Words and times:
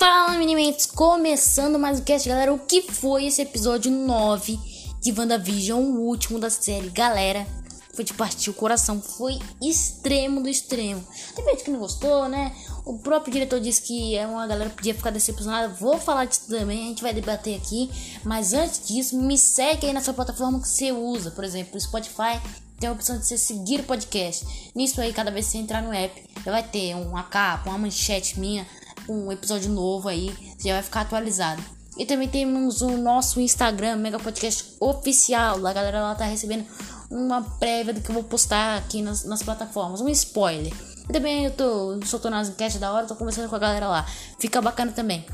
Fala, 0.00 0.30
meninos! 0.38 0.86
Começando 0.86 1.78
mais 1.78 2.00
um 2.00 2.02
cast, 2.02 2.26
galera. 2.26 2.54
O 2.54 2.58
que 2.58 2.80
foi 2.80 3.26
esse 3.26 3.42
episódio 3.42 3.92
9 3.92 4.58
de 4.98 5.12
WandaVision, 5.12 5.78
o 5.78 6.06
último 6.06 6.38
da 6.38 6.48
série? 6.48 6.88
Galera, 6.88 7.46
foi 7.92 8.02
de 8.02 8.14
partir 8.14 8.48
o 8.48 8.54
coração. 8.54 8.98
Foi 8.98 9.38
extremo 9.60 10.42
do 10.42 10.48
extremo. 10.48 11.06
Tem 11.36 11.44
gente 11.44 11.64
que 11.64 11.70
não 11.70 11.80
gostou, 11.80 12.30
né? 12.30 12.56
O 12.86 12.98
próprio 12.98 13.30
diretor 13.30 13.60
disse 13.60 13.82
que 13.82 14.16
é 14.16 14.26
uma 14.26 14.46
galera 14.46 14.70
podia 14.70 14.94
ficar 14.94 15.10
decepcionada. 15.10 15.68
Vou 15.74 15.98
falar 15.98 16.24
disso 16.24 16.48
também, 16.48 16.84
a 16.84 16.88
gente 16.88 17.02
vai 17.02 17.12
debater 17.12 17.58
aqui. 17.58 17.90
Mas 18.24 18.54
antes 18.54 18.88
disso, 18.88 19.20
me 19.20 19.36
segue 19.36 19.86
aí 19.86 19.92
na 19.92 20.00
sua 20.00 20.14
plataforma 20.14 20.62
que 20.62 20.68
você 20.68 20.90
usa. 20.90 21.30
Por 21.30 21.44
exemplo, 21.44 21.76
o 21.76 21.80
Spotify 21.80 22.40
tem 22.78 22.88
a 22.88 22.92
opção 22.92 23.18
de 23.18 23.26
você 23.26 23.36
seguir 23.36 23.80
o 23.80 23.84
podcast. 23.84 24.72
Nisso 24.74 24.98
aí, 24.98 25.12
cada 25.12 25.30
vez 25.30 25.44
que 25.44 25.52
você 25.52 25.58
entrar 25.58 25.82
no 25.82 25.92
app, 25.92 26.24
já 26.42 26.50
vai 26.50 26.62
ter 26.62 26.94
uma 26.94 27.24
capa, 27.24 27.68
uma 27.68 27.76
manchete 27.76 28.40
minha 28.40 28.66
um 29.10 29.32
episódio 29.32 29.70
novo 29.70 30.08
aí, 30.08 30.32
já 30.58 30.74
vai 30.74 30.82
ficar 30.82 31.02
atualizado. 31.02 31.62
E 31.98 32.06
também 32.06 32.28
temos 32.28 32.80
o 32.80 32.96
nosso 32.96 33.40
Instagram, 33.40 33.96
Mega 33.96 34.18
Podcast 34.18 34.76
Oficial. 34.80 35.66
A 35.66 35.72
galera 35.72 36.00
lá 36.00 36.14
tá 36.14 36.24
recebendo 36.24 36.64
uma 37.10 37.42
prévia 37.42 37.92
do 37.92 38.00
que 38.00 38.10
eu 38.10 38.14
vou 38.14 38.24
postar 38.24 38.78
aqui 38.78 39.02
nas, 39.02 39.24
nas 39.24 39.42
plataformas, 39.42 40.00
um 40.00 40.08
spoiler. 40.08 40.72
E 41.08 41.12
também 41.12 41.44
eu 41.44 41.50
tô 41.50 42.00
soltando 42.06 42.36
as 42.36 42.48
enquetes 42.48 42.78
da 42.78 42.92
hora, 42.92 43.06
tô 43.06 43.16
conversando 43.16 43.48
com 43.48 43.56
a 43.56 43.58
galera 43.58 43.88
lá. 43.88 44.06
Fica 44.38 44.62
bacana 44.62 44.92
também. 44.92 45.26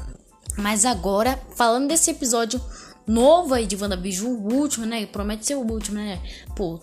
Mas 0.57 0.85
agora, 0.85 1.39
falando 1.55 1.89
desse 1.89 2.11
episódio 2.11 2.61
novo 3.07 3.55
aí 3.55 3.67
de 3.67 3.77
WandaVision, 3.77 4.33
o 4.33 4.55
último, 4.55 4.87
né? 4.87 5.07
Promete 5.07 5.47
ser 5.47 5.55
o 5.55 5.61
último, 5.61 5.99
né? 5.99 6.21
Pô, 6.57 6.81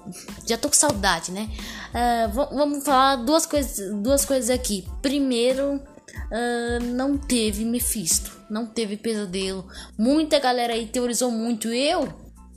já 0.48 0.58
tô 0.58 0.70
com 0.70 0.76
saudade, 0.76 1.32
né? 1.32 1.50
Uh, 1.90 2.56
vamos 2.56 2.84
falar 2.84 3.18
duas 3.18 3.46
coisas, 3.46 3.94
duas 3.96 4.24
coisas 4.24 4.50
aqui. 4.50 4.88
Primeiro, 5.02 5.82
uh, 6.16 6.84
não 6.84 7.18
teve 7.18 7.66
Mephisto, 7.66 8.32
não 8.50 8.66
teve 8.66 8.98
pesadelo. 8.98 9.68
Muita 9.98 10.40
galera 10.40 10.74
aí 10.74 10.88
teorizou 10.88 11.32
muito. 11.32 11.68
Eu, 11.70 12.08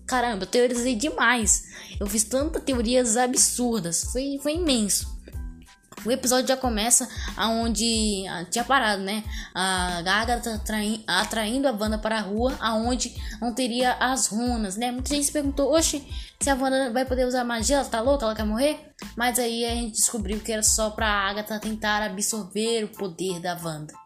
caramba, 0.07 0.45
eu 0.45 0.48
teorizei 0.48 0.95
demais. 0.95 1.65
Eu 1.98 2.07
fiz 2.07 2.25
tantas 2.25 2.63
teorias 2.63 3.17
absurdas, 3.17 4.05
foi, 4.13 4.39
foi 4.43 4.55
imenso. 4.55 5.16
O 6.07 6.11
episódio 6.12 6.49
já 6.49 6.57
começa 6.57 7.09
aonde 7.37 8.25
ah, 8.29 8.45
tinha 8.45 8.65
parado, 8.65 9.03
né? 9.03 9.25
A 9.55 9.99
Agatha 9.99 10.55
atraindo, 10.55 11.05
atraindo 11.07 11.69
a 11.69 11.73
Wanda 11.73 11.98
para 11.98 12.19
a 12.19 12.21
rua, 12.21 12.57
aonde 12.61 13.15
não 13.41 13.53
teria 13.53 13.93
as 13.95 14.29
runas, 14.29 14.77
né? 14.77 14.93
Muita 14.93 15.15
gente 15.15 15.27
se 15.27 15.33
perguntou, 15.33 15.73
oxe, 15.73 16.07
se 16.41 16.48
a 16.48 16.55
Wanda 16.55 16.91
vai 16.93 17.05
poder 17.05 17.27
usar 17.27 17.45
magia, 17.45 17.77
ela 17.77 17.85
tá 17.85 18.01
louca, 18.01 18.25
ela 18.25 18.35
quer 18.35 18.45
morrer? 18.45 18.93
Mas 19.17 19.39
aí 19.39 19.65
a 19.65 19.75
gente 19.75 19.97
descobriu 19.97 20.41
que 20.41 20.53
era 20.53 20.63
só 20.63 20.91
pra 20.91 21.09
Agatha 21.09 21.59
tentar 21.59 22.03
absorver 22.03 22.85
o 22.85 22.89
poder 22.89 23.41
da 23.41 23.55
Wanda. 23.55 24.06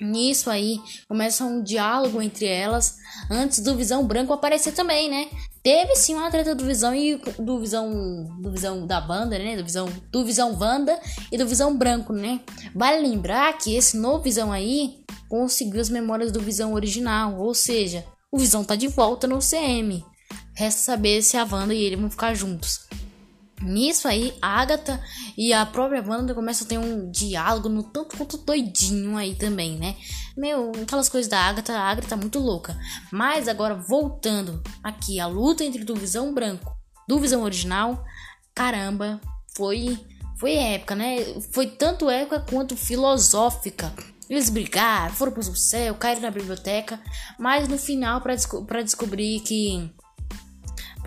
Nisso 0.00 0.50
aí 0.50 0.78
começa 1.08 1.44
um 1.44 1.62
diálogo 1.62 2.20
entre 2.20 2.44
elas 2.44 2.96
antes 3.30 3.60
do 3.60 3.74
Visão 3.74 4.06
Branco 4.06 4.32
aparecer 4.32 4.72
também, 4.72 5.08
né? 5.08 5.28
Teve 5.62 5.96
sim 5.96 6.14
uma 6.14 6.30
treta 6.30 6.54
do 6.54 6.66
Visão 6.66 6.94
e 6.94 7.16
do 7.38 7.58
Visão 7.58 8.38
do 8.40 8.50
Visão 8.52 8.86
da 8.86 9.00
banda, 9.00 9.38
né? 9.38 9.56
Do 9.56 9.64
Visão 9.64 9.88
do 10.12 10.24
Visão 10.24 10.54
Wanda 10.58 11.00
e 11.32 11.38
do 11.38 11.46
Visão 11.46 11.76
Branco, 11.76 12.12
né? 12.12 12.40
Vale 12.74 13.08
lembrar 13.08 13.56
que 13.56 13.74
esse 13.74 13.96
novo 13.96 14.22
Visão 14.22 14.52
aí 14.52 15.02
conseguiu 15.28 15.80
as 15.80 15.88
memórias 15.88 16.30
do 16.30 16.40
Visão 16.40 16.74
original, 16.74 17.40
ou 17.40 17.54
seja, 17.54 18.04
o 18.30 18.38
Visão 18.38 18.62
tá 18.62 18.76
de 18.76 18.88
volta 18.88 19.26
no 19.26 19.38
CM. 19.38 20.04
Resta 20.54 20.82
saber 20.82 21.22
se 21.22 21.36
a 21.36 21.44
Wanda 21.44 21.74
e 21.74 21.82
ele 21.82 21.96
vão 21.96 22.10
ficar 22.10 22.34
juntos. 22.34 22.86
Nisso 23.62 24.06
aí, 24.06 24.36
a 24.40 24.60
Agatha 24.60 25.02
e 25.36 25.52
a 25.52 25.64
própria 25.64 26.04
Wanda 26.06 26.34
começam 26.34 26.66
a 26.66 26.68
ter 26.68 26.78
um 26.78 27.10
diálogo 27.10 27.68
no 27.68 27.82
tanto 27.82 28.16
quanto 28.16 28.36
doidinho 28.36 29.16
aí 29.16 29.34
também, 29.34 29.78
né? 29.78 29.96
Meu, 30.36 30.72
aquelas 30.82 31.08
coisas 31.08 31.28
da 31.30 31.40
Agatha, 31.40 31.72
a 31.72 31.90
Agatha 31.90 32.08
tá 32.08 32.16
muito 32.16 32.38
louca. 32.38 32.78
Mas 33.10 33.48
agora, 33.48 33.74
voltando 33.74 34.62
aqui, 34.82 35.18
a 35.18 35.26
luta 35.26 35.64
entre 35.64 35.84
do 35.84 35.94
Visão 35.94 36.34
Branco 36.34 36.76
do 37.08 37.18
Visão 37.18 37.42
Original, 37.42 38.04
caramba, 38.54 39.20
foi, 39.56 39.98
foi 40.38 40.54
épica, 40.54 40.94
né? 40.94 41.18
Foi 41.52 41.66
tanto 41.66 42.10
épica 42.10 42.40
quanto 42.40 42.76
filosófica. 42.76 43.92
Eles 44.28 44.50
brigaram, 44.50 45.14
foram 45.14 45.32
pro 45.32 45.56
céu, 45.56 45.94
caíram 45.94 46.22
na 46.22 46.30
biblioteca, 46.32 47.00
mas 47.38 47.68
no 47.68 47.78
final, 47.78 48.20
para 48.20 48.34
desco 48.34 48.66
descobrir 48.82 49.40
que 49.40 49.88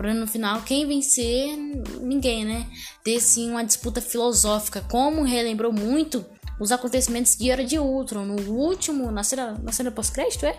para 0.00 0.14
no 0.14 0.26
final 0.26 0.62
quem 0.62 0.86
vencer, 0.86 1.54
ninguém, 2.00 2.42
né? 2.42 2.66
Ter 3.04 3.20
sim 3.20 3.50
uma 3.50 3.62
disputa 3.62 4.00
filosófica, 4.00 4.80
como 4.90 5.22
relembrou 5.24 5.70
muito 5.70 6.24
os 6.58 6.72
acontecimentos 6.72 7.36
de 7.36 7.50
Era 7.50 7.62
de 7.62 7.78
Ultron, 7.78 8.24
no 8.24 8.50
último, 8.50 9.10
na 9.10 9.22
cena, 9.22 9.60
na 9.62 9.70
cena 9.72 9.90
pós-crédito, 9.90 10.46
é? 10.46 10.58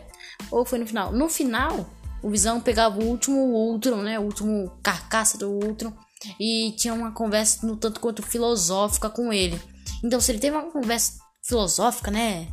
Ou 0.51 0.63
foi 0.63 0.77
no 0.77 0.85
final? 0.85 1.11
No 1.11 1.27
final, 1.27 1.89
o 2.21 2.29
Visão 2.29 2.61
pegava 2.61 3.01
o 3.01 3.07
último 3.07 3.39
Ultron, 3.39 4.03
né? 4.03 4.19
O 4.19 4.25
último 4.25 4.71
carcaça 4.83 5.39
do 5.39 5.49
Ultron 5.49 5.91
e 6.39 6.75
tinha 6.77 6.93
uma 6.93 7.11
conversa 7.11 7.65
no 7.65 7.75
tanto 7.75 7.99
quanto 7.99 8.21
filosófica 8.21 9.09
com 9.09 9.33
ele. 9.33 9.59
Então, 10.03 10.21
se 10.21 10.31
ele 10.31 10.37
teve 10.37 10.55
uma 10.55 10.69
conversa 10.69 11.13
filosófica, 11.41 12.11
né? 12.11 12.47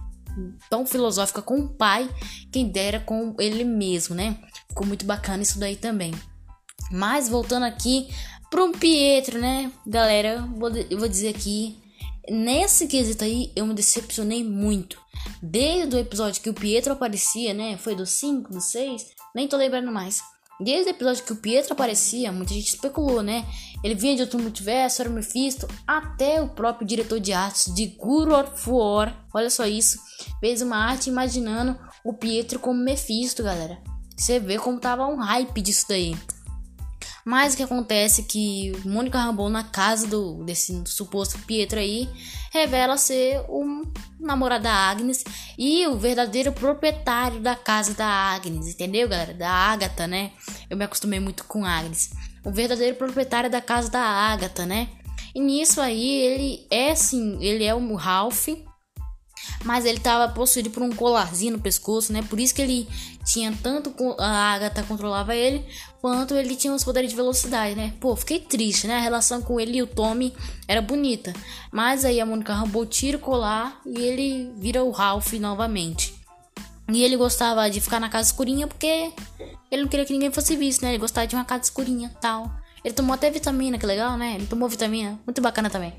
Tão 0.70 0.86
filosófica 0.86 1.42
com 1.42 1.58
o 1.58 1.68
pai, 1.68 2.08
quem 2.50 2.66
dera 2.70 2.98
com 2.98 3.36
ele 3.38 3.62
mesmo, 3.62 4.14
né? 4.14 4.38
Ficou 4.70 4.86
muito 4.86 5.04
bacana 5.04 5.42
isso 5.42 5.58
daí 5.58 5.76
também. 5.76 6.14
Mas 6.90 7.28
voltando 7.28 7.64
aqui 7.64 8.08
pro 8.50 8.72
Pietro, 8.72 9.38
né? 9.38 9.70
Galera, 9.86 10.46
eu 10.90 10.98
vou, 10.98 11.08
dizer 11.08 11.28
aqui. 11.28 11.78
Nesse 12.30 12.86
quesito 12.86 13.24
aí, 13.24 13.50
eu 13.56 13.66
me 13.66 13.74
decepcionei 13.74 14.44
muito. 14.44 14.98
Desde 15.42 15.96
o 15.96 15.98
episódio 15.98 16.42
que 16.42 16.50
o 16.50 16.54
Pietro 16.54 16.92
aparecia, 16.92 17.54
né? 17.54 17.76
Foi 17.78 17.94
do 17.94 18.04
5, 18.04 18.52
do 18.52 18.60
6, 18.60 19.06
nem 19.34 19.48
tô 19.48 19.56
lembrando 19.56 19.90
mais. 19.90 20.22
Desde 20.60 20.90
o 20.90 20.92
episódio 20.92 21.24
que 21.24 21.32
o 21.32 21.36
Pietro 21.36 21.72
aparecia, 21.72 22.32
muita 22.32 22.52
gente 22.52 22.68
especulou, 22.68 23.22
né? 23.22 23.46
Ele 23.82 23.94
vinha 23.94 24.16
de 24.16 24.22
outro 24.22 24.40
multiverso, 24.40 25.00
era 25.00 25.10
o 25.10 25.12
Mephisto, 25.12 25.68
até 25.86 26.42
o 26.42 26.48
próprio 26.48 26.86
diretor 26.86 27.20
de 27.20 27.32
artes 27.32 27.72
de 27.72 27.86
Guru 27.86 28.34
of 28.34 28.68
War, 28.68 29.24
olha 29.32 29.50
só 29.50 29.64
isso, 29.66 30.00
fez 30.40 30.60
uma 30.60 30.76
arte 30.76 31.08
imaginando 31.08 31.78
o 32.04 32.12
Pietro 32.12 32.58
como 32.58 32.82
Mephisto, 32.82 33.42
galera. 33.42 33.78
Você 34.16 34.40
vê 34.40 34.58
como 34.58 34.80
tava 34.80 35.06
um 35.06 35.14
hype 35.14 35.62
disso 35.62 35.86
daí. 35.88 36.16
Mas 37.28 37.52
o 37.52 37.58
que 37.58 37.62
acontece 37.62 38.22
é 38.22 38.24
que 38.24 38.72
Mônica 38.86 39.18
Rambeau 39.18 39.50
na 39.50 39.62
casa 39.62 40.06
do 40.06 40.42
desse 40.44 40.82
suposto 40.86 41.38
Pietro 41.40 41.78
aí 41.78 42.08
revela 42.50 42.96
ser 42.96 43.44
o 43.50 43.82
namorado 44.18 44.64
da 44.64 44.72
Agnes 44.72 45.24
e 45.58 45.86
o 45.88 45.98
verdadeiro 45.98 46.52
proprietário 46.52 47.38
da 47.38 47.54
casa 47.54 47.92
da 47.92 48.06
Agnes, 48.06 48.68
entendeu, 48.68 49.06
galera? 49.10 49.34
Da 49.34 49.50
Agatha, 49.50 50.06
né? 50.06 50.30
Eu 50.70 50.76
me 50.78 50.86
acostumei 50.86 51.20
muito 51.20 51.44
com 51.44 51.66
Agnes. 51.66 52.14
O 52.42 52.50
verdadeiro 52.50 52.96
proprietário 52.96 53.50
da 53.50 53.60
casa 53.60 53.90
da 53.90 54.00
Agatha, 54.00 54.64
né? 54.64 54.88
E 55.34 55.38
nisso 55.38 55.82
aí 55.82 56.08
ele 56.08 56.66
é 56.70 56.94
sim, 56.94 57.36
ele 57.42 57.62
é 57.62 57.74
o 57.74 57.94
Ralph, 57.94 58.48
mas 59.64 59.84
ele 59.84 59.98
estava 59.98 60.32
possuído 60.32 60.70
por 60.70 60.82
um 60.82 60.90
colarzinho 60.90 61.52
no 61.52 61.60
pescoço, 61.60 62.12
né? 62.12 62.22
Por 62.22 62.38
isso 62.40 62.54
que 62.54 62.62
ele 62.62 62.88
tinha 63.24 63.52
tanto 63.62 63.94
a 64.18 64.54
Agatha 64.54 64.82
controlava 64.82 65.34
ele, 65.34 65.64
quanto 66.00 66.34
ele 66.34 66.56
tinha 66.56 66.72
os 66.72 66.84
poderes 66.84 67.10
de 67.10 67.16
velocidade, 67.16 67.74
né? 67.74 67.92
Pô, 68.00 68.16
fiquei 68.16 68.40
triste, 68.40 68.86
né? 68.86 68.96
A 68.96 69.00
relação 69.00 69.42
com 69.42 69.60
ele 69.60 69.78
e 69.78 69.82
o 69.82 69.86
Tommy 69.86 70.32
era 70.66 70.80
bonita, 70.80 71.32
mas 71.70 72.04
aí 72.04 72.20
a 72.20 72.26
Mônica 72.26 72.54
roubou 72.54 72.84
o 72.84 73.18
colar 73.18 73.80
e 73.84 74.00
ele 74.00 74.52
vira 74.56 74.82
o 74.82 74.90
Ralph 74.90 75.34
novamente. 75.34 76.14
E 76.90 77.02
ele 77.02 77.16
gostava 77.16 77.68
de 77.68 77.80
ficar 77.80 78.00
na 78.00 78.08
casa 78.08 78.30
escurinha 78.30 78.66
porque 78.66 79.12
ele 79.70 79.82
não 79.82 79.88
queria 79.88 80.06
que 80.06 80.12
ninguém 80.12 80.30
fosse 80.30 80.56
visto, 80.56 80.82
né? 80.82 80.90
Ele 80.90 80.98
gostava 80.98 81.26
de 81.26 81.34
uma 81.34 81.44
casa 81.44 81.64
escurinha, 81.64 82.10
tal. 82.20 82.50
Ele 82.84 82.94
tomou 82.94 83.14
até 83.14 83.30
vitamina, 83.30 83.78
que 83.78 83.86
legal, 83.86 84.16
né? 84.16 84.34
Ele 84.34 84.46
tomou 84.46 84.68
vitamina, 84.68 85.18
muito 85.26 85.40
bacana 85.40 85.68
também. 85.68 85.92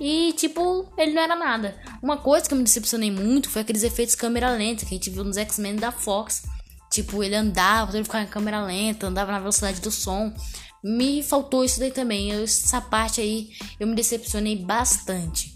E, 0.00 0.32
tipo, 0.32 0.86
ele 0.98 1.12
não 1.12 1.22
era 1.22 1.36
nada. 1.36 1.76
Uma 2.02 2.16
coisa 2.16 2.46
que 2.46 2.54
eu 2.54 2.58
me 2.58 2.64
decepcionei 2.64 3.10
muito 3.10 3.48
foi 3.48 3.62
aqueles 3.62 3.82
efeitos 3.82 4.14
câmera 4.14 4.50
lenta 4.50 4.84
que 4.84 4.94
a 4.94 4.96
gente 4.96 5.10
viu 5.10 5.24
nos 5.24 5.36
X-Men 5.36 5.76
da 5.76 5.92
Fox. 5.92 6.42
Tipo, 6.90 7.22
ele 7.22 7.34
andava, 7.34 7.96
ele 7.96 8.04
ficava 8.04 8.24
em 8.24 8.28
câmera 8.28 8.64
lenta, 8.64 9.06
andava 9.06 9.32
na 9.32 9.38
velocidade 9.38 9.80
do 9.80 9.90
som. 9.90 10.32
Me 10.82 11.22
faltou 11.22 11.64
isso 11.64 11.80
daí 11.80 11.90
também. 11.90 12.30
Eu, 12.30 12.44
essa 12.44 12.80
parte 12.80 13.20
aí 13.20 13.50
eu 13.80 13.86
me 13.86 13.94
decepcionei 13.94 14.56
bastante. 14.56 15.53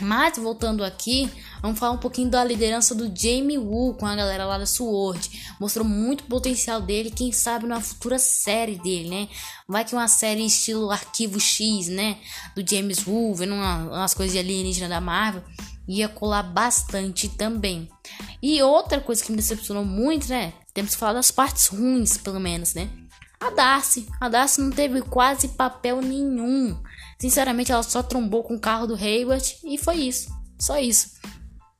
Mas 0.00 0.36
voltando 0.36 0.84
aqui, 0.84 1.30
vamos 1.62 1.78
falar 1.78 1.92
um 1.92 1.98
pouquinho 1.98 2.30
da 2.30 2.44
liderança 2.44 2.94
do 2.94 3.10
Jamie 3.14 3.58
Woo 3.58 3.94
com 3.94 4.06
a 4.06 4.14
galera 4.14 4.44
lá 4.44 4.58
da 4.58 4.66
Sword. 4.66 5.54
Mostrou 5.58 5.86
muito 5.86 6.24
potencial 6.24 6.80
dele, 6.80 7.10
quem 7.10 7.32
sabe 7.32 7.66
numa 7.66 7.80
futura 7.80 8.18
série 8.18 8.76
dele, 8.76 9.08
né? 9.08 9.28
Vai 9.66 9.84
que 9.84 9.94
uma 9.94 10.08
série 10.08 10.44
estilo 10.44 10.90
Arquivo 10.90 11.40
X, 11.40 11.88
né? 11.88 12.18
Do 12.54 12.68
James 12.68 13.06
Woo, 13.06 13.34
vendo 13.34 13.54
uma, 13.54 13.84
umas 13.84 14.14
coisas 14.14 14.32
de 14.32 14.38
alienígena 14.38 14.88
da 14.88 15.00
Marvel, 15.00 15.42
ia 15.88 16.08
colar 16.08 16.42
bastante 16.42 17.28
também. 17.28 17.88
E 18.42 18.62
outra 18.62 19.00
coisa 19.00 19.24
que 19.24 19.30
me 19.30 19.36
decepcionou 19.36 19.84
muito, 19.84 20.28
né? 20.28 20.52
Temos 20.74 20.92
que 20.92 20.98
falar 20.98 21.14
das 21.14 21.30
partes 21.30 21.68
ruins, 21.68 22.18
pelo 22.18 22.38
menos, 22.38 22.74
né? 22.74 22.90
A 23.40 23.50
Darcy. 23.50 24.06
A 24.20 24.28
Darcy 24.28 24.60
não 24.60 24.70
teve 24.70 25.00
quase 25.02 25.48
papel 25.48 26.00
nenhum. 26.00 26.76
Sinceramente, 27.18 27.72
ela 27.72 27.82
só 27.82 28.02
trombou 28.02 28.42
com 28.42 28.54
o 28.54 28.60
carro 28.60 28.86
do 28.86 28.94
Hayward 28.94 29.56
e 29.64 29.78
foi 29.78 29.96
isso. 29.96 30.30
Só 30.58 30.78
isso. 30.78 31.16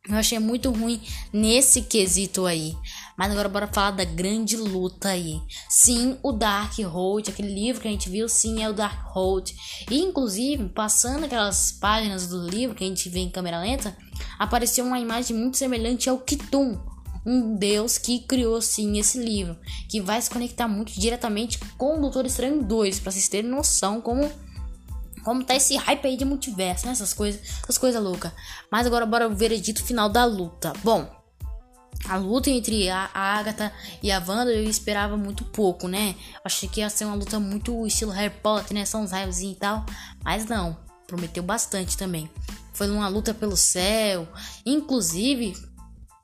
Eu 0.09 0.15
achei 0.15 0.39
muito 0.39 0.71
ruim 0.71 1.01
nesse 1.33 1.83
quesito 1.83 2.47
aí. 2.47 2.77
Mas 3.19 3.33
agora 3.33 3.49
bora 3.49 3.67
falar 3.67 3.91
da 3.91 4.05
grande 4.05 4.57
luta 4.57 5.09
aí. 5.09 5.41
Sim, 5.69 6.17
o 6.23 6.31
Dark 6.31 6.79
Hold, 6.79 7.29
aquele 7.29 7.53
livro 7.53 7.83
que 7.83 7.89
a 7.89 7.91
gente 7.91 8.09
viu, 8.09 8.29
sim, 8.29 8.63
é 8.63 8.69
o 8.69 8.75
Dark 8.75 9.15
Hold. 9.15 9.51
E 9.91 9.99
inclusive, 9.99 10.69
passando 10.69 11.25
aquelas 11.25 11.73
páginas 11.73 12.29
do 12.29 12.47
livro 12.47 12.77
que 12.77 12.85
a 12.85 12.87
gente 12.87 13.09
vê 13.09 13.21
em 13.21 13.31
câmera 13.31 13.61
lenta, 13.61 13.97
apareceu 14.39 14.85
uma 14.85 15.01
imagem 15.01 15.37
muito 15.37 15.57
semelhante 15.57 16.09
ao 16.09 16.19
Kitum, 16.19 16.79
um 17.25 17.57
deus 17.57 17.99
que 17.99 18.21
criou 18.21 18.63
sim 18.63 18.99
esse 18.99 19.19
livro, 19.19 19.57
que 19.89 20.01
vai 20.01 20.23
se 20.23 20.31
conectar 20.31 20.69
muito 20.69 20.93
diretamente 20.93 21.59
com 21.77 21.99
o 21.99 22.01
Doutor 22.01 22.27
Estranho 22.27 22.63
2, 22.63 23.01
para 23.01 23.11
vocês 23.11 23.29
terem 23.29 23.51
noção 23.51 24.01
como 24.01 24.31
como 25.27 25.43
tá 25.43 25.57
esse 25.57 25.75
hype 25.75 26.07
aí 26.07 26.17
de 26.17 26.25
multiverso, 26.25 26.87
né? 26.87 26.93
Essas 26.93 27.13
coisas, 27.13 27.41
essas 27.61 27.77
coisas 27.77 28.01
loucas. 28.01 28.31
Mas 28.71 28.87
agora 28.87 29.05
bora 29.05 29.27
o 29.27 29.35
veredito 29.35 29.83
final 29.83 30.09
da 30.09 30.25
luta. 30.25 30.73
Bom, 30.85 31.05
a 32.09 32.17
luta 32.17 32.49
entre 32.49 32.89
a 32.89 33.11
Agatha 33.13 33.73
e 34.01 34.13
a 34.13 34.23
Wanda 34.25 34.53
eu 34.53 34.63
esperava 34.71 35.17
muito 35.17 35.45
pouco, 35.45 35.89
né? 35.89 36.15
Achei 36.45 36.69
que 36.69 36.79
ia 36.79 36.89
ser 36.89 37.07
uma 37.07 37.17
luta 37.17 37.41
muito 37.41 37.85
estilo 37.89 38.13
Harry 38.13 38.33
Potter, 38.41 38.73
né? 38.73 38.85
São 38.85 39.03
os 39.03 39.11
raios 39.11 39.41
e 39.41 39.57
tal. 39.57 39.85
Mas 40.23 40.47
não, 40.47 40.77
prometeu 41.09 41.43
bastante 41.43 41.97
também. 41.97 42.31
Foi 42.73 42.89
uma 42.89 43.09
luta 43.09 43.35
pelo 43.35 43.57
céu. 43.57 44.29
Inclusive, 44.65 45.57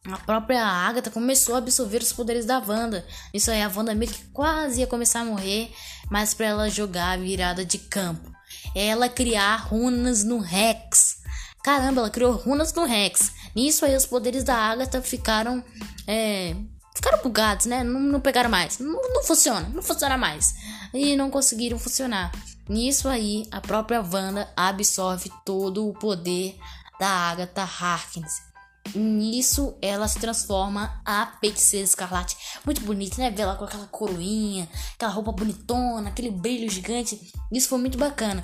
a 0.05 0.19
própria 0.19 0.65
Agatha 0.65 1.11
começou 1.11 1.57
a 1.57 1.59
absorver 1.59 2.03
os 2.03 2.13
poderes 2.13 2.47
da 2.47 2.61
Wanda. 2.61 3.05
Isso 3.35 3.51
aí, 3.51 3.63
a 3.63 3.69
Wanda 3.69 3.97
meio 3.97 4.13
que 4.13 4.27
quase 4.27 4.79
ia 4.79 4.87
começar 4.87 5.23
a 5.23 5.25
morrer, 5.25 5.73
mas 6.09 6.35
para 6.35 6.47
ela 6.47 6.71
jogar 6.71 7.15
a 7.15 7.17
virada 7.17 7.65
de 7.65 7.79
campo 7.79 8.31
ela 8.75 9.09
criar 9.09 9.57
runas 9.57 10.25
no 10.25 10.39
Rex. 10.39 11.19
Caramba, 11.63 12.01
ela 12.01 12.11
criou 12.11 12.33
runas 12.33 12.73
no 12.75 12.85
Rex. 12.85 13.33
Nisso 13.55 13.85
aí 13.85 13.95
os 13.95 14.07
poderes 14.07 14.45
da 14.45 14.57
Agatha 14.57 15.01
ficaram. 15.01 15.63
É, 16.07 16.55
ficaram 16.95 17.23
bugados, 17.23 17.67
né? 17.67 17.85
Não, 17.85 18.01
não 18.01 18.21
pegaram 18.21 18.51
mais. 18.51 18.79
Não, 18.79 19.01
não, 19.13 19.23
funciona, 19.23 19.69
não 19.69 19.83
funciona 19.83 20.17
mais. 20.17 20.55
E 20.93 21.17
não 21.17 21.31
conseguiram 21.31 21.79
funcionar. 21.79 22.33
Nisso 22.69 23.09
aí, 23.09 23.47
a 23.51 23.61
própria 23.61 24.01
Wanda 24.01 24.49
absorve 24.57 25.31
todo 25.45 25.89
o 25.89 25.95
poder 25.95 26.57
da 26.99 27.09
Agatha 27.09 27.63
Harkness. 27.63 28.52
Nisso 28.95 29.75
ela 29.81 30.07
se 30.07 30.19
transforma 30.19 31.01
a 31.05 31.33
feiticeira 31.41 31.85
escarlate. 31.85 32.37
Muito 32.65 32.81
bonita, 32.83 33.17
né? 33.19 33.31
Ver 33.31 33.43
ela 33.43 33.57
com 33.57 33.65
aquela 33.65 33.87
coroinha, 33.87 34.69
aquela 34.95 35.13
roupa 35.13 35.33
bonitona, 35.33 36.09
aquele 36.09 36.31
brilho 36.31 36.71
gigante. 36.71 37.33
Isso 37.51 37.69
foi 37.69 37.79
muito 37.79 37.97
bacana. 37.97 38.43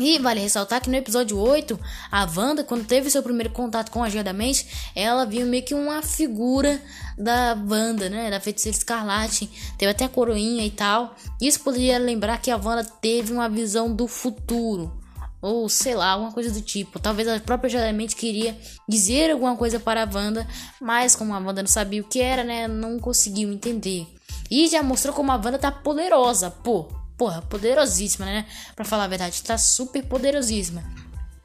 E 0.00 0.18
vale 0.18 0.40
ressaltar 0.40 0.80
que 0.80 0.88
no 0.88 0.96
episódio 0.96 1.36
8, 1.36 1.78
a 2.10 2.24
Wanda, 2.24 2.62
quando 2.62 2.86
teve 2.86 3.10
seu 3.10 3.22
primeiro 3.22 3.50
contato 3.50 3.90
com 3.90 4.02
a 4.02 4.08
Joia 4.08 4.22
da 4.22 4.32
Mente, 4.32 4.66
ela 4.94 5.24
viu 5.24 5.44
meio 5.44 5.64
que 5.64 5.74
uma 5.74 6.02
figura 6.02 6.80
da 7.16 7.56
Wanda, 7.68 8.08
né? 8.08 8.30
Da 8.30 8.40
feiticeira 8.40 8.76
escarlate. 8.76 9.50
Teve 9.76 9.90
até 9.90 10.04
a 10.04 10.08
coroinha 10.08 10.64
e 10.64 10.70
tal. 10.70 11.16
Isso 11.40 11.60
poderia 11.60 11.98
lembrar 11.98 12.38
que 12.38 12.50
a 12.50 12.56
Wanda 12.56 12.84
teve 12.84 13.32
uma 13.32 13.48
visão 13.48 13.92
do 13.92 14.06
futuro. 14.06 14.97
Ou 15.40 15.68
sei 15.68 15.94
lá, 15.94 16.10
alguma 16.10 16.32
coisa 16.32 16.50
do 16.50 16.60
tipo. 16.60 16.98
Talvez 16.98 17.28
a 17.28 17.38
própria 17.40 17.92
Mente 17.92 18.16
queria 18.16 18.58
dizer 18.88 19.30
alguma 19.30 19.56
coisa 19.56 19.78
para 19.78 20.02
a 20.02 20.08
Wanda, 20.12 20.46
mas 20.80 21.14
como 21.14 21.32
a 21.32 21.38
Wanda 21.38 21.62
não 21.62 21.68
sabia 21.68 22.02
o 22.02 22.04
que 22.04 22.20
era, 22.20 22.42
né? 22.42 22.66
Não 22.66 22.98
conseguiu 22.98 23.52
entender. 23.52 24.06
E 24.50 24.66
já 24.68 24.82
mostrou 24.82 25.14
como 25.14 25.30
a 25.30 25.36
Wanda 25.36 25.58
tá 25.58 25.70
poderosa, 25.70 26.50
pô 26.50 26.88
porra, 27.18 27.42
poderosíssima, 27.42 28.24
né? 28.24 28.46
Pra 28.76 28.84
falar 28.84 29.04
a 29.04 29.08
verdade, 29.08 29.42
tá 29.42 29.58
super 29.58 30.02
poderosíssima. 30.04 30.84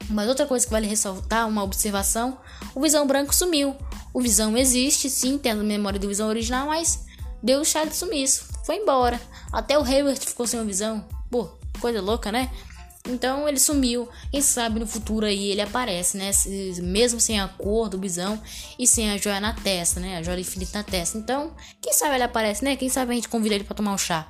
Mas 0.08 0.30
outra 0.30 0.46
coisa 0.46 0.66
que 0.66 0.72
vale 0.72 0.86
ressaltar, 0.86 1.48
uma 1.48 1.64
observação, 1.64 2.38
o 2.76 2.82
Visão 2.82 3.08
Branco 3.08 3.34
sumiu. 3.34 3.76
O 4.14 4.22
Visão 4.22 4.56
existe, 4.56 5.10
sim, 5.10 5.38
tendo 5.38 5.62
a 5.62 5.64
memória 5.64 6.00
do 6.00 6.08
Visão 6.08 6.28
original, 6.28 6.68
mas 6.68 7.06
deu 7.42 7.62
o 7.62 7.66
chá 7.66 7.84
de 7.84 7.96
sumiço. 7.96 8.46
Foi 8.64 8.76
embora. 8.76 9.20
Até 9.52 9.78
o 9.78 9.84
Hayward 9.84 10.20
ficou 10.24 10.46
sem 10.46 10.60
o 10.60 10.66
Visão. 10.66 11.04
Pô, 11.32 11.50
coisa 11.82 12.00
louca, 12.00 12.32
né? 12.32 12.52
Então 13.08 13.48
ele 13.50 13.60
sumiu. 13.60 14.08
Quem 14.32 14.42
sabe 14.42 14.80
no 14.80 14.88
futuro 14.88 15.26
aí 15.26 15.52
ele 15.52 15.62
aparece, 15.62 16.18
né? 16.18 16.32
Mesmo 16.82 17.20
sem 17.20 17.40
a 17.40 17.48
cor 17.48 17.90
do 17.90 17.98
bisão 17.98 18.42
e 18.80 18.88
sem 18.88 19.12
a 19.12 19.18
joia 19.18 19.42
na 19.42 19.54
testa, 19.54 20.00
né? 20.00 20.18
A 20.18 20.24
joia 20.24 20.40
infinita 20.40 20.78
na 20.78 20.84
testa. 20.84 21.18
Então, 21.18 21.54
quem 21.82 21.94
sabe 21.94 22.16
ele 22.16 22.24
aparece, 22.24 22.64
né? 22.64 22.76
Quem 22.78 22.90
sabe 22.90 23.12
a 23.12 23.16
gente 23.16 23.28
convida 23.28 23.56
ele 23.56 23.66
para 23.66 23.76
tomar 23.76 23.94
um 23.94 23.98
chá. 23.98 24.28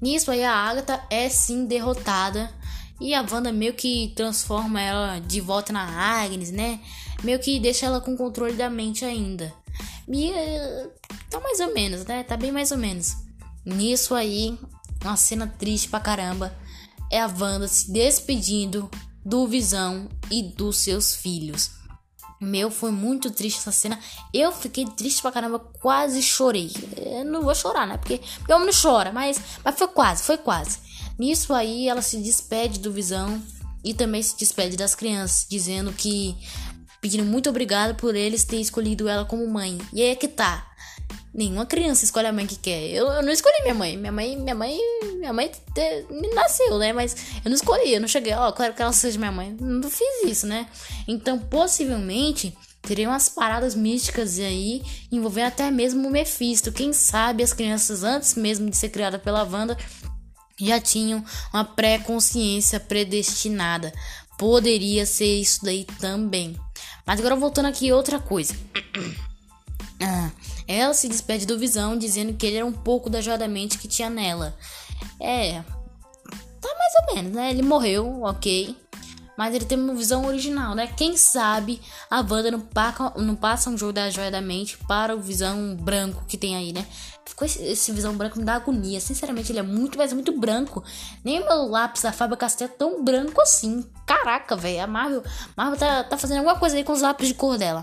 Nisso 0.00 0.30
aí 0.30 0.42
a 0.42 0.54
Agatha 0.54 1.02
é 1.10 1.28
sim 1.28 1.66
derrotada 1.66 2.50
e 2.98 3.12
a 3.12 3.24
Wanda 3.30 3.52
meio 3.52 3.74
que 3.74 4.12
transforma 4.16 4.80
ela 4.80 5.18
de 5.18 5.40
volta 5.42 5.72
na 5.72 5.84
Agnes, 6.22 6.50
né? 6.50 6.80
Meio 7.22 7.38
que 7.38 7.60
deixa 7.60 7.84
ela 7.84 8.00
com 8.00 8.16
controle 8.16 8.54
da 8.54 8.70
mente 8.70 9.04
ainda. 9.04 9.52
E 10.08 10.30
uh, 10.30 10.90
tá 11.28 11.38
mais 11.40 11.60
ou 11.60 11.74
menos, 11.74 12.06
né? 12.06 12.22
Tá 12.22 12.38
bem 12.38 12.50
mais 12.50 12.70
ou 12.72 12.78
menos. 12.78 13.16
Nisso 13.64 14.14
aí, 14.14 14.58
uma 15.04 15.16
cena 15.16 15.46
triste 15.46 15.88
pra 15.88 16.00
caramba 16.00 16.56
é 17.10 17.20
a 17.20 17.26
Wanda 17.26 17.66
se 17.66 17.90
despedindo 17.92 18.90
do 19.24 19.46
Visão 19.46 20.08
e 20.30 20.42
dos 20.42 20.78
seus 20.78 21.14
filhos. 21.14 21.70
Meu, 22.40 22.70
foi 22.70 22.90
muito 22.90 23.30
triste 23.30 23.58
essa 23.58 23.72
cena. 23.72 23.98
Eu 24.32 24.50
fiquei 24.50 24.86
triste 24.86 25.20
pra 25.20 25.30
caramba, 25.30 25.58
quase 25.58 26.22
chorei. 26.22 26.70
Eu 26.96 27.24
não 27.26 27.42
vou 27.42 27.54
chorar, 27.54 27.86
né? 27.86 27.98
Porque, 27.98 28.18
porque 28.38 28.52
homem 28.52 28.66
não 28.66 28.72
chora, 28.72 29.12
mas, 29.12 29.38
mas 29.62 29.76
foi 29.76 29.88
quase, 29.88 30.22
foi 30.22 30.38
quase. 30.38 30.78
Nisso 31.18 31.52
aí, 31.52 31.86
ela 31.86 32.00
se 32.00 32.16
despede 32.16 32.78
do 32.78 32.90
Visão 32.90 33.42
e 33.84 33.92
também 33.92 34.22
se 34.22 34.38
despede 34.38 34.74
das 34.74 34.94
crianças, 34.94 35.46
dizendo 35.50 35.92
que. 35.92 36.34
pedindo 36.98 37.24
muito 37.24 37.50
obrigado 37.50 37.94
por 37.94 38.14
eles 38.14 38.44
terem 38.44 38.62
escolhido 38.62 39.06
ela 39.06 39.26
como 39.26 39.46
mãe. 39.46 39.76
E 39.92 40.00
aí 40.00 40.08
é 40.08 40.14
que 40.14 40.28
tá. 40.28 40.66
Nenhuma 41.34 41.66
criança 41.66 42.06
escolhe 42.06 42.26
a 42.26 42.32
mãe 42.32 42.46
que 42.46 42.56
quer. 42.56 42.88
Eu, 42.88 43.06
eu 43.06 43.22
não 43.22 43.30
escolhi 43.30 43.60
minha 43.62 43.74
mãe. 43.74 43.98
Minha 43.98 44.12
mãe, 44.12 44.36
minha 44.36 44.54
mãe, 44.54 44.78
minha 45.20 45.32
mãe 45.32 45.52
te, 45.74 46.06
me 46.10 46.28
nasceu, 46.34 46.78
né? 46.78 46.92
Mas 46.92 47.14
eu 47.44 47.50
não 47.50 47.54
escolhi. 47.54 47.92
Eu 47.92 48.00
não 48.00 48.08
cheguei, 48.08 48.32
ó, 48.32 48.50
claro 48.50 48.74
que 48.74 48.82
ela 48.82 48.92
seja 48.92 49.18
minha 49.18 49.30
mãe. 49.30 49.54
Não 49.60 49.88
fiz 49.88 50.24
isso, 50.24 50.46
né? 50.46 50.66
Então, 51.06 51.38
possivelmente, 51.38 52.56
teriam 52.82 53.12
umas 53.12 53.28
paradas 53.28 53.74
místicas 53.74 54.38
aí, 54.38 54.82
envolvendo 55.12 55.48
até 55.48 55.70
mesmo 55.70 56.08
o 56.08 56.10
Mephisto. 56.10 56.72
Quem 56.72 56.92
sabe 56.92 57.42
as 57.42 57.52
crianças, 57.52 58.02
antes 58.02 58.34
mesmo 58.34 58.68
de 58.70 58.76
ser 58.76 58.88
criada 58.88 59.18
pela 59.18 59.44
Wanda, 59.44 59.76
já 60.58 60.80
tinham 60.80 61.24
uma 61.52 61.64
pré-consciência 61.64 62.80
predestinada. 62.80 63.92
Poderia 64.38 65.04
ser 65.04 65.40
isso 65.40 65.62
daí 65.62 65.84
também. 66.00 66.58
Mas 67.06 67.20
agora 67.20 67.36
voltando 67.36 67.66
aqui 67.66 67.92
outra 67.92 68.18
coisa. 68.18 68.54
Ah, 70.02 70.30
ela 70.66 70.94
se 70.94 71.08
despede 71.08 71.44
do 71.44 71.58
Visão, 71.58 71.98
dizendo 71.98 72.32
que 72.32 72.46
ele 72.46 72.56
era 72.56 72.64
um 72.64 72.72
pouco 72.72 73.10
da 73.10 73.20
joia 73.20 73.36
da 73.36 73.48
mente 73.48 73.76
que 73.76 73.86
tinha 73.86 74.08
nela. 74.08 74.56
É. 75.20 75.62
Tá 76.60 76.68
mais 76.78 76.94
ou 77.08 77.14
menos, 77.14 77.32
né? 77.32 77.50
Ele 77.50 77.62
morreu, 77.62 78.22
ok. 78.22 78.76
Mas 79.36 79.54
ele 79.54 79.64
tem 79.64 79.78
uma 79.78 79.94
visão 79.94 80.26
original, 80.26 80.74
né? 80.74 80.86
Quem 80.86 81.16
sabe 81.16 81.80
a 82.10 82.18
Wanda 82.18 82.50
não, 82.50 82.60
paca, 82.60 83.14
não 83.16 83.34
passa 83.34 83.70
um 83.70 83.78
jogo 83.78 83.94
da 83.94 84.10
joia 84.10 84.30
da 84.30 84.42
mente 84.42 84.76
para 84.86 85.16
o 85.16 85.20
visão 85.20 85.74
branco 85.76 86.24
que 86.28 86.36
tem 86.36 86.54
aí, 86.56 86.74
né? 86.74 86.86
Ficou 87.24 87.46
esse, 87.46 87.62
esse, 87.62 87.90
visão 87.92 88.14
branco 88.14 88.38
me 88.38 88.44
dá 88.44 88.56
agonia. 88.56 89.00
Sinceramente, 89.00 89.50
ele 89.50 89.60
é 89.60 89.62
muito, 89.62 89.96
mas 89.96 90.12
muito 90.12 90.38
branco. 90.38 90.84
Nem 91.24 91.40
o 91.40 91.46
meu 91.46 91.68
lápis 91.68 92.02
da 92.02 92.12
Faber 92.12 92.36
Castell 92.36 92.68
é 92.68 92.70
tão 92.70 93.02
branco 93.02 93.40
assim. 93.40 93.88
Caraca, 94.04 94.56
velho. 94.56 94.82
A 94.82 94.86
Marvel, 94.86 95.24
Marvel 95.56 95.78
tá, 95.78 96.04
tá 96.04 96.18
fazendo 96.18 96.38
alguma 96.38 96.58
coisa 96.58 96.76
aí 96.76 96.84
com 96.84 96.92
os 96.92 97.00
lápis 97.00 97.28
de 97.28 97.34
cor 97.34 97.56
dela. 97.56 97.82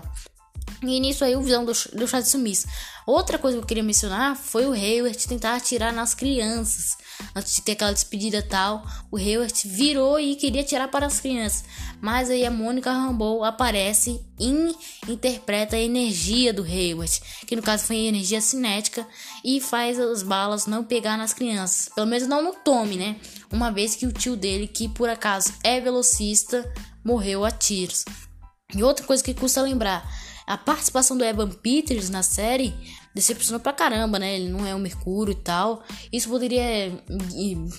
E 0.82 1.00
nisso 1.00 1.24
aí 1.24 1.34
o 1.34 1.42
vilão 1.42 1.64
do, 1.64 1.74
chá 1.74 2.20
de 2.20 2.28
sumiço. 2.28 2.68
Outra 3.06 3.38
coisa 3.38 3.56
que 3.56 3.62
eu 3.62 3.66
queria 3.66 3.82
mencionar 3.82 4.36
foi 4.36 4.66
o 4.66 4.72
Hayward 4.72 5.26
tentar 5.26 5.56
atirar 5.56 5.92
nas 5.92 6.14
crianças. 6.14 6.96
Antes 7.34 7.54
de 7.54 7.62
ter 7.62 7.72
aquela 7.72 7.92
despedida 7.92 8.42
tal, 8.42 8.86
o 9.10 9.16
Hayward 9.16 9.66
virou 9.66 10.20
e 10.20 10.36
queria 10.36 10.60
atirar 10.60 10.88
para 10.88 11.06
as 11.06 11.18
crianças. 11.18 11.64
Mas 12.00 12.30
aí 12.30 12.44
a 12.44 12.50
Mônica 12.50 12.92
Rambeau 12.92 13.42
aparece 13.42 14.20
e 14.38 14.76
interpreta 15.10 15.74
a 15.74 15.80
energia 15.80 16.52
do 16.52 16.62
Hayward, 16.62 17.20
que 17.46 17.56
no 17.56 17.62
caso 17.62 17.84
foi 17.84 17.96
energia 17.96 18.40
cinética, 18.40 19.06
e 19.44 19.58
faz 19.60 19.98
as 19.98 20.22
balas 20.22 20.66
não 20.66 20.84
pegar 20.84 21.16
nas 21.16 21.32
crianças. 21.32 21.88
Pelo 21.94 22.06
menos 22.06 22.28
não 22.28 22.42
no 22.42 22.52
Tommy, 22.52 22.96
né? 22.96 23.16
Uma 23.50 23.72
vez 23.72 23.96
que 23.96 24.06
o 24.06 24.12
tio 24.12 24.36
dele, 24.36 24.68
que 24.68 24.88
por 24.88 25.08
acaso 25.08 25.54
é 25.64 25.80
velocista, 25.80 26.70
morreu 27.02 27.44
a 27.44 27.50
tiros. 27.50 28.04
E 28.74 28.82
outra 28.82 29.06
coisa 29.06 29.24
que 29.24 29.32
custa 29.32 29.62
lembrar 29.62 30.06
a 30.48 30.56
participação 30.56 31.16
do 31.18 31.24
Evan 31.24 31.50
Peters 31.50 32.08
na 32.08 32.22
série 32.22 32.74
decepcionou 33.14 33.60
pra 33.60 33.70
caramba, 33.70 34.18
né? 34.18 34.36
Ele 34.36 34.48
não 34.48 34.66
é 34.66 34.74
o 34.74 34.78
Mercúrio 34.78 35.32
e 35.32 35.34
tal. 35.34 35.82
Isso 36.10 36.26
poderia 36.30 36.90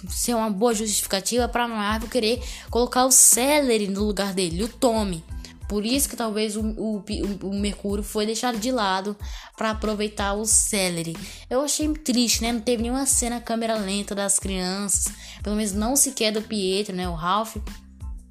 ser 0.08 0.36
uma 0.36 0.52
boa 0.52 0.72
justificativa 0.76 1.48
pra 1.48 1.68
Marvel 1.68 2.08
querer 2.08 2.40
colocar 2.70 3.06
o 3.06 3.12
Celery 3.12 3.88
no 3.88 4.04
lugar 4.04 4.36
dele, 4.36 4.64
o 4.64 4.68
Tommy. 4.68 5.24
Por 5.68 5.84
isso 5.84 6.10
que 6.10 6.16
talvez 6.16 6.56
o, 6.56 6.62
o, 6.62 7.04
o 7.42 7.60
Mercúrio 7.60 8.04
foi 8.04 8.28
deixado 8.28 8.60
de 8.60 8.72
lado 8.72 9.18
para 9.58 9.72
aproveitar 9.72 10.34
o 10.34 10.46
Celery. 10.46 11.18
Eu 11.50 11.62
achei 11.62 11.88
triste, 11.94 12.44
né? 12.44 12.52
Não 12.52 12.62
teve 12.62 12.84
nenhuma 12.84 13.08
cena 13.08 13.42
câmera 13.42 13.78
lenta 13.78 14.14
das 14.14 14.38
crianças. 14.38 15.12
Pelo 15.42 15.56
menos 15.56 15.74
não 15.74 15.96
sequer 15.96 16.32
do 16.32 16.42
Pietro, 16.42 16.96
né? 16.96 17.10
O 17.10 17.16
Ralph. 17.16 17.56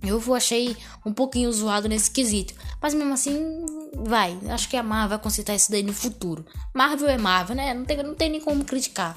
Eu 0.01 0.23
achei 0.33 0.77
um 1.05 1.13
pouquinho 1.13 1.53
zoado 1.53 1.89
nesse 1.89 2.11
quesito. 2.11 2.55
Mas 2.81 2.95
mesmo 2.95 3.13
assim, 3.13 3.65
vai. 3.95 4.39
Acho 4.49 4.69
que 4.69 4.77
a 4.77 4.83
Marvel 4.83 5.11
vai 5.11 5.19
consertar 5.19 5.55
isso 5.55 5.71
daí 5.71 5.83
no 5.83 5.93
futuro. 5.93 6.45
Marvel 6.75 7.09
é 7.09 7.19
Marvel, 7.19 7.57
né? 7.57 7.75
Não 7.75 7.85
tem, 7.85 8.03
não 8.03 8.15
tem 8.15 8.31
nem 8.31 8.41
como 8.41 8.65
criticar. 8.65 9.17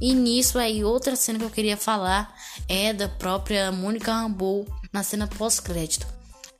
E 0.00 0.14
nisso 0.14 0.58
aí, 0.58 0.84
outra 0.84 1.16
cena 1.16 1.38
que 1.38 1.44
eu 1.44 1.50
queria 1.50 1.76
falar 1.76 2.32
é 2.68 2.92
da 2.92 3.08
própria 3.08 3.72
Mônica 3.72 4.12
Rambeau 4.12 4.66
na 4.92 5.02
cena 5.02 5.26
pós-crédito. 5.26 6.06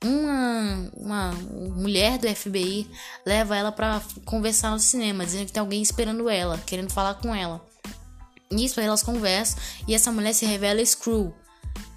Uma, 0.05 0.91
uma 0.97 1.33
mulher 1.33 2.19
do 2.19 2.29
FBI 2.29 2.89
leva 3.27 3.57
ela 3.57 3.73
para 3.73 4.01
conversar 4.25 4.71
no 4.71 4.79
cinema, 4.79 5.25
dizendo 5.25 5.47
que 5.47 5.53
tem 5.53 5.61
alguém 5.61 5.83
esperando 5.83 6.29
ela, 6.29 6.59
querendo 6.59 6.91
falar 6.91 7.15
com 7.15 7.35
ela. 7.35 7.65
Nisso 8.51 8.81
aí 8.81 8.87
elas 8.87 9.03
conversam 9.03 9.59
e 9.87 9.95
essa 9.95 10.11
mulher 10.11 10.33
se 10.33 10.47
revela 10.47 10.85
Screw 10.85 11.35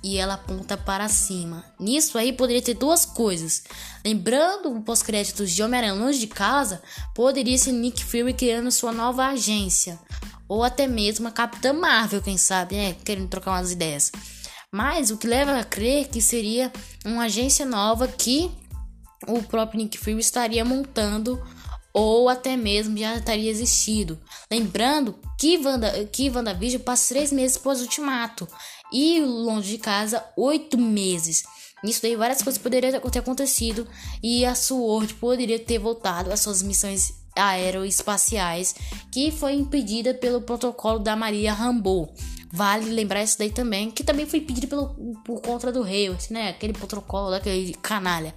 e 0.03 0.17
ela 0.17 0.33
aponta 0.33 0.75
para 0.75 1.07
cima. 1.07 1.63
Nisso 1.79 2.17
aí 2.17 2.33
poderia 2.33 2.61
ter 2.61 2.73
duas 2.73 3.05
coisas. 3.05 3.63
Lembrando 4.03 4.71
o 4.71 4.81
pós-créditos 4.81 5.51
de 5.51 5.61
Homem-Aranha 5.61 5.93
Longe 5.93 6.19
de 6.19 6.27
Casa, 6.27 6.81
poderia 7.13 7.57
ser 7.57 7.71
Nick 7.71 8.03
Fury 8.03 8.33
criando 8.33 8.71
sua 8.71 8.91
nova 8.91 9.27
agência. 9.27 9.99
Ou 10.47 10.63
até 10.63 10.87
mesmo 10.87 11.27
a 11.27 11.31
Capitã 11.31 11.71
Marvel, 11.71 12.21
quem 12.21 12.37
sabe, 12.37 12.75
né? 12.75 12.95
Querendo 13.05 13.29
trocar 13.29 13.51
umas 13.51 13.71
ideias. 13.71 14.11
Mas 14.71 15.11
o 15.11 15.17
que 15.17 15.27
leva 15.27 15.59
a 15.59 15.63
crer 15.63 16.07
que 16.07 16.21
seria 16.21 16.71
uma 17.05 17.25
agência 17.25 17.65
nova 17.65 18.07
que 18.07 18.51
o 19.27 19.43
próprio 19.43 19.79
Nick 19.79 19.97
Fury 19.97 20.19
estaria 20.19 20.65
montando 20.65 21.41
ou 21.93 22.29
até 22.29 22.55
mesmo 22.55 22.97
já 22.97 23.17
estaria 23.17 23.49
existido. 23.49 24.19
Lembrando 24.49 25.15
que, 25.39 25.57
Wanda, 25.57 26.05
que 26.05 26.29
WandaVision 26.29 26.81
passa 26.81 27.13
três 27.13 27.31
meses 27.31 27.57
pós 27.57 27.81
ultimato 27.81 28.47
e 28.91 29.21
longe 29.21 29.71
de 29.71 29.77
casa 29.77 30.23
oito 30.37 30.77
meses. 30.77 31.43
Nisso 31.83 32.01
daí 32.01 32.15
várias 32.15 32.41
coisas 32.41 32.61
poderiam 32.61 32.99
ter 32.99 33.19
acontecido 33.19 33.87
e 34.21 34.45
a 34.45 34.53
SWORD 34.53 35.15
poderia 35.15 35.59
ter 35.59 35.79
voltado 35.79 36.31
às 36.31 36.39
suas 36.39 36.61
missões 36.61 37.13
aeroespaciais, 37.35 38.75
que 39.11 39.31
foi 39.31 39.53
impedida 39.53 40.13
pelo 40.13 40.41
protocolo 40.41 40.99
da 40.99 41.15
Maria 41.15 41.53
Rambo. 41.53 42.13
Vale 42.53 42.91
lembrar 42.91 43.23
isso 43.23 43.39
daí 43.39 43.49
também, 43.49 43.89
que 43.89 44.03
também 44.03 44.25
foi 44.25 44.41
pedido 44.41 44.67
pelo, 44.67 44.89
por 45.23 45.41
conta 45.41 45.71
do 45.71 45.83
Hayward, 45.83 46.31
né? 46.31 46.49
Aquele 46.49 46.73
protocolo 46.73 47.31
daquele 47.31 47.73
canalha. 47.75 48.35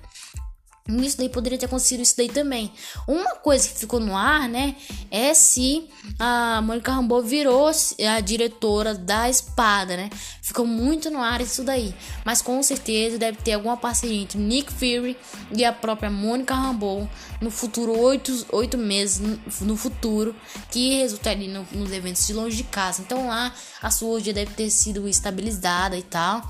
Isso 0.86 1.16
daí 1.16 1.30
poderia 1.30 1.58
ter 1.58 1.64
acontecido 1.64 2.02
isso 2.02 2.14
daí 2.14 2.28
também. 2.28 2.70
Uma 3.08 3.36
coisa 3.36 3.66
que 3.66 3.78
ficou 3.78 3.98
no 3.98 4.14
ar, 4.14 4.46
né, 4.46 4.76
é 5.10 5.32
se 5.32 5.88
a 6.18 6.60
Mônica 6.60 6.92
Rambeau 6.92 7.22
virou 7.22 7.70
a 8.06 8.20
diretora 8.20 8.94
da 8.94 9.30
espada, 9.30 9.96
né? 9.96 10.10
Ficou 10.42 10.66
muito 10.66 11.10
no 11.10 11.22
ar 11.22 11.40
isso 11.40 11.64
daí. 11.64 11.94
Mas 12.22 12.42
com 12.42 12.62
certeza 12.62 13.16
deve 13.16 13.38
ter 13.38 13.54
alguma 13.54 13.78
parceria 13.78 14.20
entre 14.20 14.38
Nick 14.38 14.70
Fury 14.74 15.16
e 15.50 15.64
a 15.64 15.72
própria 15.72 16.10
Mônica 16.10 16.54
Rambeau 16.54 17.08
no 17.40 17.50
futuro, 17.50 17.98
oito, 17.98 18.46
oito 18.52 18.76
meses 18.76 19.38
no, 19.62 19.78
futuro, 19.78 20.36
que 20.70 20.98
resultaria 20.98 21.48
no, 21.48 21.66
nos 21.72 21.92
eventos 21.92 22.26
de 22.26 22.34
longe 22.34 22.58
de 22.58 22.64
casa. 22.64 23.00
Então 23.00 23.28
lá 23.28 23.54
a 23.80 23.90
sua 23.90 24.20
já 24.20 24.32
deve 24.32 24.52
ter 24.52 24.68
sido 24.68 25.08
estabilizada 25.08 25.96
e 25.96 26.02
tal. 26.02 26.46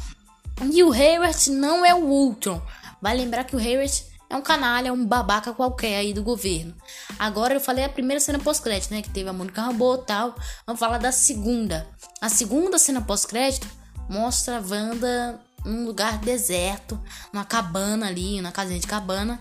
E 0.72 0.82
o 0.82 0.92
Hayward 0.92 1.50
não 1.52 1.86
é 1.86 1.94
o 1.94 2.04
Ultron. 2.04 2.60
Vai 3.00 3.16
lembrar 3.16 3.44
que 3.44 3.54
o 3.54 3.58
Hayward 3.60 4.13
é 4.28 4.36
um 4.36 4.42
canalha, 4.42 4.88
é 4.88 4.92
um 4.92 5.04
babaca 5.04 5.52
qualquer 5.52 5.96
aí 5.96 6.12
do 6.12 6.22
governo. 6.22 6.74
Agora 7.18 7.54
eu 7.54 7.60
falei 7.60 7.84
a 7.84 7.88
primeira 7.88 8.20
cena 8.20 8.38
pós-crédito, 8.38 8.90
né? 8.92 9.02
Que 9.02 9.10
teve 9.10 9.28
a 9.28 9.32
Mônica 9.32 9.62
Rambeau 9.62 9.96
e 9.96 10.06
tal. 10.06 10.34
Vamos 10.66 10.80
falar 10.80 10.98
da 10.98 11.12
segunda. 11.12 11.86
A 12.20 12.28
segunda 12.28 12.78
cena 12.78 13.00
pós-crédito 13.00 13.68
mostra 14.08 14.58
a 14.58 14.60
Wanda 14.60 15.40
num 15.64 15.86
lugar 15.86 16.18
deserto, 16.18 17.00
numa 17.32 17.44
cabana 17.44 18.06
ali, 18.06 18.40
na 18.40 18.52
casinha 18.52 18.78
de 18.78 18.86
cabana, 18.86 19.40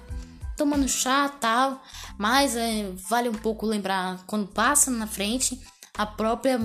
tomando 0.55 0.87
chá 0.87 1.27
tal. 1.29 1.81
Mas 2.17 2.55
é, 2.55 2.91
vale 3.09 3.29
um 3.29 3.33
pouco 3.33 3.65
lembrar 3.65 4.19
quando 4.27 4.47
passa 4.47 4.91
na 4.91 5.07
frente. 5.07 5.59
A 5.95 6.05
própria 6.05 6.59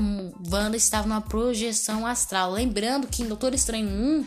Wanda 0.50 0.76
estava 0.76 1.06
numa 1.06 1.20
projeção 1.20 2.06
astral. 2.06 2.52
Lembrando 2.52 3.06
que 3.06 3.22
em 3.22 3.28
Doutor 3.28 3.54
Estranho 3.54 3.88
1 3.88 4.26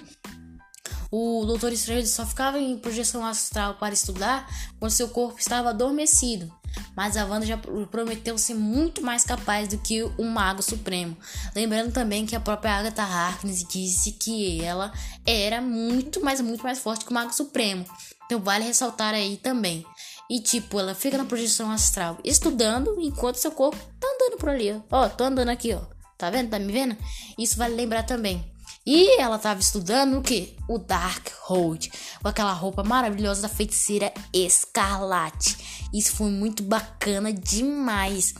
o 1.12 1.44
Doutor 1.46 1.74
Estranho 1.74 2.08
só 2.08 2.26
ficava 2.26 2.58
em 2.58 2.78
projeção 2.78 3.26
astral 3.26 3.76
para 3.76 3.94
estudar 3.94 4.50
quando 4.80 4.92
seu 4.92 5.10
corpo 5.10 5.40
estava 5.40 5.70
adormecido. 5.70 6.52
Mas 6.96 7.18
a 7.18 7.26
Wanda 7.26 7.46
já 7.46 7.58
prometeu 7.58 8.38
ser 8.38 8.54
muito 8.54 9.02
mais 9.02 9.26
capaz 9.26 9.68
do 9.68 9.78
que 9.78 10.04
o 10.04 10.24
Mago 10.24 10.64
Supremo. 10.64 11.18
Lembrando 11.54 11.92
também 11.92 12.26
que 12.26 12.36
a 12.36 12.40
própria 12.40 12.78
Agatha 12.78 13.04
Harkness 13.04 13.66
disse 13.68 14.14
que 14.14 14.64
ela 14.64 14.94
era 15.26 15.62
muito, 15.62 16.24
mas 16.24 16.40
muito 16.40 16.64
mais 16.64 16.80
forte 16.80 17.04
que 17.04 17.12
o 17.12 17.14
Mago 17.14 17.34
Supremo. 17.34 17.86
Então 18.26 18.40
vale 18.40 18.64
ressaltar 18.64 19.14
aí 19.14 19.36
também. 19.36 19.86
E 20.30 20.40
tipo, 20.40 20.80
ela 20.80 20.96
fica 20.96 21.18
na 21.18 21.26
projeção 21.26 21.70
astral 21.70 22.18
estudando 22.24 22.96
enquanto 23.02 23.36
seu 23.36 23.52
corpo 23.52 23.78
tá 24.00 24.08
andando 24.08 24.38
por 24.38 24.48
ali, 24.48 24.72
ó. 24.72 24.80
Ó, 24.90 25.10
tô 25.10 25.26
andando 25.26 25.50
aqui, 25.50 25.74
ó. 25.74 25.82
Tá 26.18 26.30
vendo? 26.30 26.50
Tá 26.50 26.58
me 26.58 26.72
vendo? 26.72 26.96
Isso 27.38 27.58
vale 27.58 27.76
lembrar 27.76 28.04
também. 28.04 28.50
E 28.86 29.20
ela 29.22 29.36
estava 29.36 29.60
estudando 29.60 30.18
o 30.18 30.22
que? 30.22 30.58
O 30.68 30.80
Dark 30.80 31.28
Hold, 31.44 31.88
com 32.22 32.28
aquela 32.28 32.54
roupa 32.54 32.84
maravilhosa 32.84 33.44
da 33.44 33.50
feiticeira 33.50 34.12
Escarlate. 34.34 35.88
Isso 35.94 36.16
foi 36.16 36.32
muito 36.32 36.64
bacana 36.64 37.32
demais. 37.32 38.34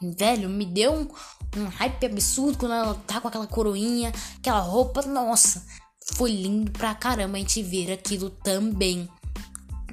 Velho, 0.00 0.48
me 0.48 0.64
deu 0.64 0.92
um, 0.92 1.08
um 1.60 1.66
hype 1.66 2.06
absurdo 2.06 2.58
quando 2.58 2.74
ela 2.74 2.94
tá 3.06 3.20
com 3.20 3.28
aquela 3.28 3.46
coroinha, 3.46 4.12
aquela 4.38 4.60
roupa, 4.60 5.02
nossa, 5.02 5.64
foi 6.14 6.30
lindo 6.30 6.70
pra 6.70 6.94
caramba 6.94 7.36
a 7.36 7.40
gente 7.40 7.62
ver 7.62 7.92
aquilo 7.92 8.30
também. 8.30 9.08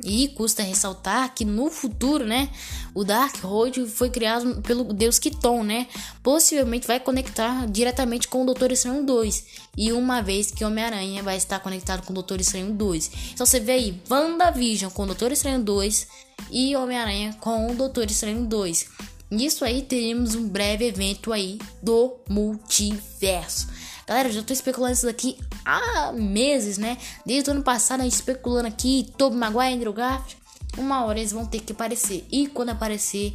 E 0.03 0.27
custa 0.29 0.61
ressaltar 0.61 1.33
que 1.33 1.45
no 1.45 1.69
futuro, 1.69 2.25
né, 2.25 2.49
o 2.93 3.05
Darkhold 3.05 3.87
foi 3.87 4.09
criado 4.09 4.61
pelo 4.61 4.83
deus 4.83 5.17
Kiton, 5.17 5.63
né? 5.63 5.87
Possivelmente 6.21 6.85
vai 6.85 6.99
conectar 6.99 7.65
diretamente 7.67 8.27
com 8.27 8.43
o 8.43 8.45
Doutor 8.45 8.71
Estranho 8.71 9.05
2. 9.05 9.45
E 9.77 9.93
uma 9.93 10.21
vez 10.21 10.51
que 10.51 10.65
Homem-Aranha 10.65 11.23
vai 11.23 11.37
estar 11.37 11.59
conectado 11.59 12.05
com 12.05 12.11
o 12.11 12.15
Doutor 12.15 12.41
Estranho 12.41 12.73
2. 12.73 13.11
Então 13.33 13.45
você 13.45 13.59
vê 13.59 13.71
aí 13.71 14.01
WandaVision 14.09 14.91
com 14.91 15.03
o 15.03 15.07
Doutor 15.07 15.31
Estranho 15.31 15.63
2 15.63 16.07
e 16.51 16.75
Homem-Aranha 16.75 17.35
com 17.39 17.71
o 17.71 17.75
Doutor 17.75 18.11
Estranho 18.11 18.45
2. 18.45 18.87
Nisso 19.31 19.65
aí 19.65 19.81
teremos 19.81 20.35
um 20.35 20.47
breve 20.47 20.85
evento 20.85 21.31
aí 21.33 21.57
do 21.81 22.13
multiverso. 22.29 23.67
Galera, 24.05 24.31
já 24.31 24.43
tô 24.43 24.51
especulando 24.51 24.93
isso 24.93 25.05
daqui 25.05 25.37
há 25.65 26.11
meses, 26.11 26.77
né? 26.77 26.97
Desde 27.25 27.49
o 27.49 27.53
ano 27.53 27.63
passado 27.63 28.01
a 28.01 28.03
gente 28.03 28.13
especulando 28.13 28.67
aqui, 28.67 29.11
Tobey 29.17 29.37
Maguire, 29.37 29.73
Andrew 29.73 29.93
Garfield. 29.93 30.37
Uma 30.77 31.05
hora 31.05 31.19
eles 31.19 31.31
vão 31.31 31.45
ter 31.45 31.61
que 31.61 31.71
aparecer. 31.71 32.25
E 32.31 32.47
quando 32.47 32.69
aparecer, 32.69 33.31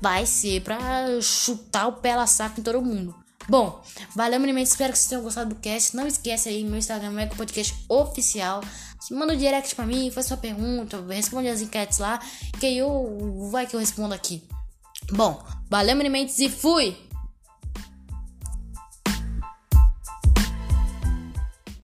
vai 0.00 0.26
ser 0.26 0.62
pra 0.62 1.20
chutar 1.20 1.86
o 1.86 1.92
pé 1.92 2.26
saco 2.26 2.60
em 2.60 2.62
todo 2.62 2.80
mundo. 2.82 3.14
Bom, 3.48 3.82
valeu, 4.14 4.38
menino. 4.40 4.58
Espero 4.58 4.92
que 4.92 4.98
vocês 4.98 5.08
tenham 5.08 5.22
gostado 5.22 5.50
do 5.50 5.60
cast. 5.60 5.96
Não 5.96 6.06
esquece 6.06 6.48
aí, 6.48 6.64
meu 6.64 6.78
Instagram 6.78 7.18
é 7.20 7.24
o 7.26 7.36
podcast 7.36 7.74
oficial. 7.88 8.62
Manda 9.10 9.32
um 9.32 9.36
direct 9.36 9.74
pra 9.74 9.86
mim, 9.86 10.10
faz 10.10 10.26
sua 10.26 10.36
pergunta, 10.36 11.02
responde 11.08 11.48
as 11.48 11.62
enquetes 11.62 11.98
lá, 11.98 12.18
que 12.60 12.66
aí 12.66 12.76
eu 12.76 13.48
vai 13.50 13.66
que 13.66 13.74
eu 13.74 13.80
respondo 13.80 14.12
aqui. 14.12 14.42
Bom, 15.12 15.42
valeu, 15.70 15.96
menino. 15.96 16.16
E 16.16 16.48
fui! 16.50 17.07